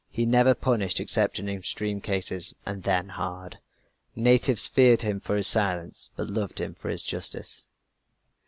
He 0.09 0.25
never 0.25 0.55
punished 0.55 0.99
except 0.99 1.37
in 1.37 1.47
extreme 1.47 2.01
cases, 2.01 2.55
and 2.65 2.81
then 2.81 3.09
hard. 3.09 3.59
Natives 4.15 4.67
feared 4.67 5.03
him 5.03 5.19
for 5.19 5.35
his 5.35 5.45
silence, 5.45 6.09
but 6.15 6.27
loved 6.27 6.59
him 6.59 6.73
for 6.73 6.89
his 6.89 7.03
justice." 7.03 7.61